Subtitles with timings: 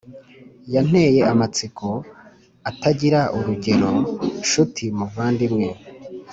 [0.73, 1.87] yanteye amatsiko
[2.69, 3.89] atagira urugero
[4.43, 5.69] nshuti muvandimwe